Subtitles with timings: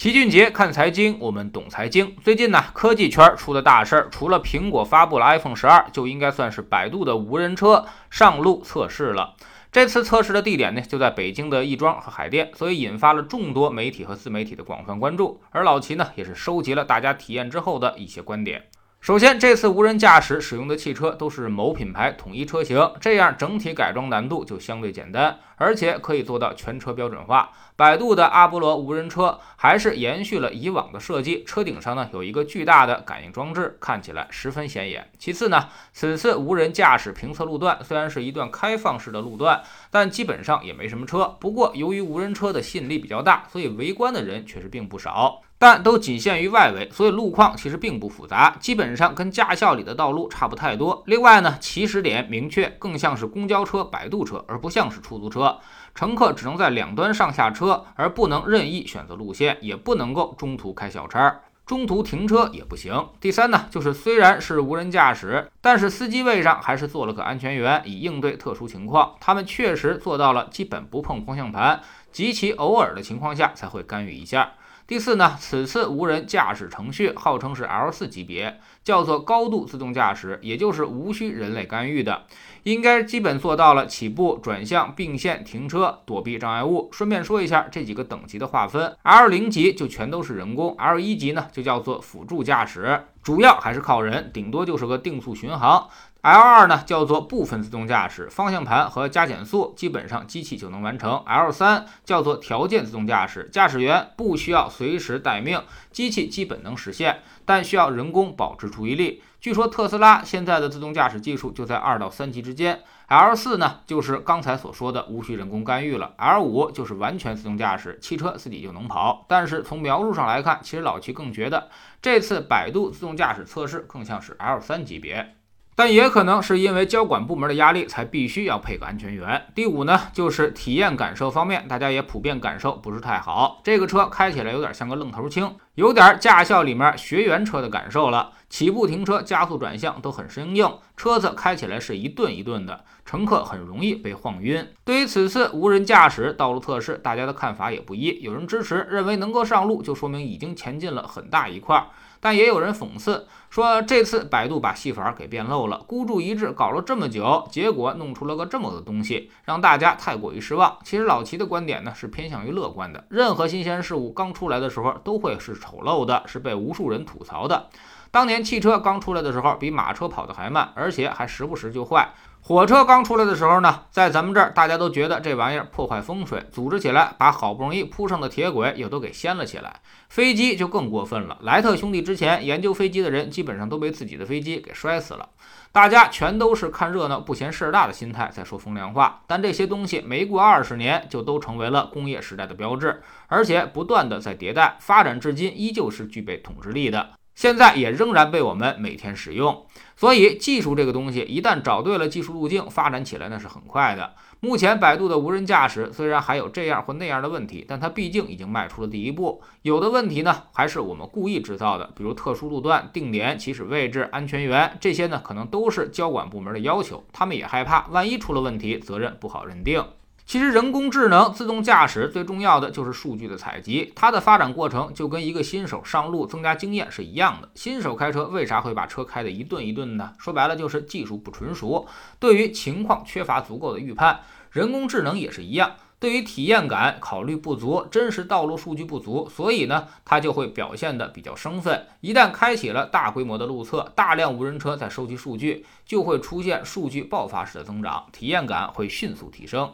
[0.00, 2.16] 齐俊杰看财经，我们懂财经。
[2.24, 9.34] 最近呢，科技圈出的大事儿，除了苹果发布了 iPhone 十二，就应该算是百度的无人车上路测试了。
[9.70, 15.42] 这次测试的地点呢，就在北京的亦庄和海淀，所以引发了众多媒体和自媒体的广泛关注。
[15.50, 18.62] 而老齐呢，也是收集了大家体验之后的一些观点。
[19.00, 27.50] 首先，这次无人驾驶使用的汽车都是某品牌统一车型，这样整体改装难度就相对简单，而且可以做到全车标准化。
[27.76, 35.10] 百度的阿波罗无人车还是延续了以往的设计，车顶上呢有一个巨大的感应装置，看起来十分显眼。
[35.18, 41.38] 其次呢，此次无人驾驶评测路段虽然是一段开放式的路段，但基本上也没什么车。
[41.40, 45.40] 不过由于无人车的吸引力比较大，所以围观的人确实并不少。
[45.60, 51.02] 但都仅限于外围，所以路况其实并不复杂，基本上跟驾校里的道路差不太多。
[51.04, 55.58] 另外呢，起始点明确，更像是公交车、摆渡车，而不像是出租车。
[55.94, 63.08] 乘客只能在两端上下车，而不能任意选择路线，也不能够中途开小差，中途停车也不行。
[63.20, 69.14] 第三呢，就是虽然是无人驾驶，但是司机位上还是做了个安全员，以应对特殊情况。
[69.20, 74.54] 他们确实做到了基本不碰方向盘，极其偶尔的情况下才会干预一下。
[74.90, 82.24] 第四呢，此次无人驾驶程序号称是 L 四级别，叫做高度自动驾驶，也就是无需人类干预的，
[82.64, 86.88] 应该基本做到了起步、转向、并线、停车、躲避障碍物。
[86.90, 95.88] 顺便说一下这几个等级的划分，L 零级就全都是人工，L 一级呢就叫做辅助驾驶，主要还是靠人，顶多就是个定速巡航。
[96.22, 101.16] L 二呢叫做部分自动驾驶，方向盘和加减速基本上机器就能完成。
[101.24, 109.22] L 三叫做条件自动驾驶，驾驶员不需要随时待命，机器基本能实现，但需要人工保持注意力。
[109.40, 112.82] 据说特斯拉现在的自动驾驶技术就在二到三级之间。
[113.06, 116.12] L 四呢就是刚才所说的无需人工干预了。
[116.18, 119.24] L 五就是完全自动驾驶，汽车自己就能跑。
[119.28, 121.70] 但是从描述上来看，其实老齐更觉得
[122.02, 125.36] 这次百度自动驾驶测试更像是 L 三级别。
[125.80, 129.46] 但也可能是因为交管部门的压力，才必须要配个安全员。
[129.54, 133.62] 第五呢，就是体验感受方面，大家也普遍感受不是太好。
[133.64, 138.30] 这个车开起来有点像个愣头青，有点驾校里面学员车的感受了。
[138.50, 144.68] 起步、停车、加速、转向都很生硬，车子开起来是一顿一顿的，乘客很容易被晃晕。
[144.84, 151.82] 对于此次无人驾驶道路测试，大家的看法也不一，有人支持，认为能够上路就说明已经前进了很大一块。
[152.20, 160.76] 但也有人讽刺说，这次百度把戏法给变漏了，孤注一掷搞了这么久，结果弄出了个这么个东西，让大家太过于失望。
[160.84, 167.68] 其实老齐的观点呢是偏向于乐观的，任何新鲜事物刚出来的时候都会是丑陋的，是被无数人吐槽的。
[168.12, 172.12] 当年汽车刚出来的时候，比马车跑得还慢，而且还时不时就坏。
[172.42, 179.80] 火车刚出来的时候呢，在咱们这儿大家都觉得这玩意儿破坏风水，组织起来把好不容易铺上的铁轨又都给掀了起来。
[180.08, 185.28] 飞机就更过分了，莱特兄弟之前研究飞机的人基本上都被自己的飞机给摔死了。
[185.70, 197.10] 大家全都是看热闹不嫌事儿大的心态在说风凉话，但这些东西没过二十年就都成为了工业时代的标志，而且不断的在迭代发展，至今依旧是具备统治力的。
[197.34, 204.14] 现在也仍然被我们每天使用，所以技术这个东西一旦找对了技术路径，发展起来那是很快的。
[204.40, 209.42] 目前百度的无人驾驶虽然还有这样或那样的问题，但它毕竟已经迈出了第一步。
[209.62, 219.84] 有的问题呢，还是我们故意制造的，比如特殊路段、定点、起始位置、安全员这些呢，可能都是交管部门的要求，他们也害怕万一出了问题，责任不好认定。
[220.30, 223.92] 其实，人工智能自动驾驶最重要的就是数据的采集。
[223.96, 227.50] 它的发展过程就跟一个新手上路增加经验是一样的。
[227.56, 230.14] 新手开车为啥会把车开得一顿一顿的？
[230.20, 231.84] 说白了就是技术不纯熟，
[232.20, 234.20] 对于情况缺乏足够的预判。
[234.52, 241.88] 人工智能也是一样，对于体验感考虑不足，真实道路数据不足，所以呢，它就会表现得比较生分。
[242.02, 249.72] 一旦开启了大规模的路测，大量无人车在收集数据，就会出现数据爆发式的增长，体验感会迅速提升。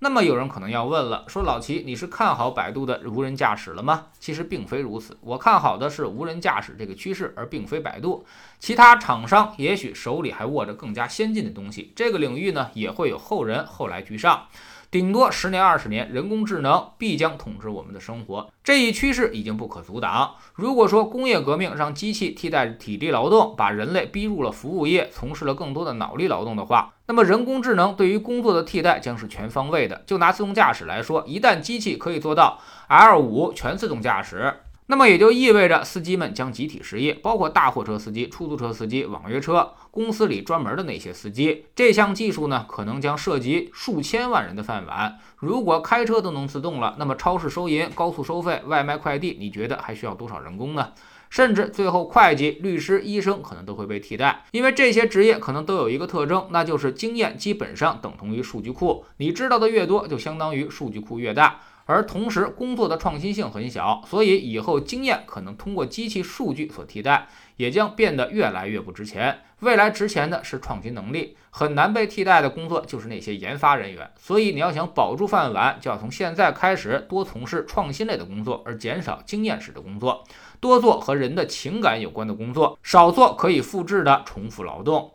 [0.00, 4.08] 那么有人可能要问了，说老齐，你是看好百度的无人驾驶了吗？
[4.18, 8.26] 其实并非如此，我看好的是无人驾驶这个趋势，而并非百度。
[8.58, 14.46] 其他厂商也许手里还握着更加先进的东西，这个领域呢也会有后人后来居上。
[14.94, 20.36] 顶多十年二十年，人工智能必将统治我们的生活，这一趋势已经不可阻挡。
[20.54, 30.04] 如果说工业革命让机器替代体力劳动，把人类逼入了服务业，从事了更多的脑力劳动的话，那么人工智能对于工作的替代将是全方位的。
[30.06, 34.54] 就拿自动驾驶来说，一旦机器可以做到 L 五全自动驾驶。
[34.86, 41.64] 那么也就意味着司机们将集体失业，包括大货车司机、出租车司机、网约车公司里专门的那些司机。
[41.74, 45.18] 这项技术呢，可能将涉及数千万人的饭碗。
[45.36, 50.92] 如果开车都能自动了，那么超市收银、高速收费、外卖快递，你觉得还需要多少人工呢？
[51.30, 59.04] 甚至最后，会计、律师、医生可能都会被替代，因为这些职业可能都有一个特征，那就是经验基本上等同于数据库。
[59.16, 61.60] 你知道的越多，就相当于数据库越大。
[61.86, 69.40] 而同时，工作的创新性很小，所以以后经验可能通过机器数据所替代，也将变得越来越不值钱。
[69.60, 74.10] 未来值钱的是创新能力，很难被替代的工作就是那些研发人员。
[74.18, 80.24] 所以你要想保住饭碗，就要从现在开始多从事创新类的工作，而减少经验式的工作，
[80.60, 85.12] 多做和人的情感有关的工作，少做可以复制的重复劳动。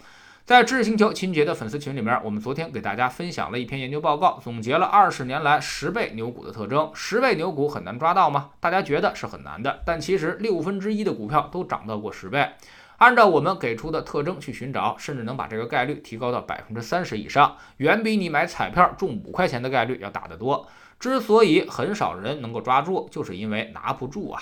[0.50, 6.90] 在知识星球秦杰的粉丝群里面，我们昨天给大家分享了一篇研究报告，总结了二十年来十倍牛股的特征。
[6.96, 8.50] 十倍牛股很难抓到吗？
[8.60, 12.50] 大家觉得是很难的，但其实六分之一的股票都涨到过十倍。
[12.98, 20.68] 按照我们给出的特征去寻找，甚至能把这个概率提高到百分之三十以上，远比你买彩票中五块钱的概率要大得多。
[21.00, 24.42] 之所以很少人能够抓住，就是因为拿不住啊。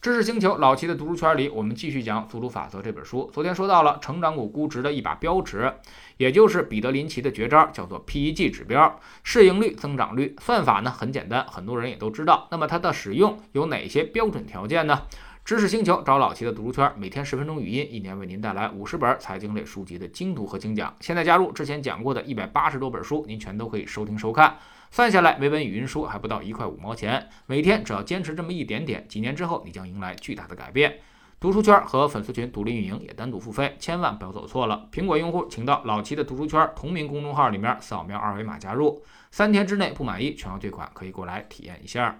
[0.00, 3.28] 知识星球老齐的读书圈里，我们继续讲《祖鲁法则》这本书。
[3.32, 5.72] 昨天说到了成长股估值的一把标尺，
[6.16, 10.36] 也就是彼得林奇的绝招，叫做 PEG 指标，市盈率、增长率。
[10.40, 12.46] 算法呢很简单，很多人也都知道。
[12.52, 15.02] 那么它的使用有哪些标准条件呢？
[15.44, 20.94] 知识星球找老齐的读书圈，每天十分钟语音，一年为您带来五十本财经类书籍的精读和精讲。
[21.00, 24.56] 现在加入之前讲过的一百八十多本书，您全都可以收听收看。
[24.90, 27.28] 算下来，每本语音书还不到一块五毛钱。
[27.46, 30.98] 每天只要坚持这么一点点，几年之后你将迎来巨大的改变。
[31.38, 34.88] 读书圈和粉丝群独立运营，也单独付费，千万不要走错了。
[34.90, 42.18] 苹果用户请到老齐的读书圈同名公众号里面扫描二维码加入，三天之内不满意全额退款，可以过来体验一下。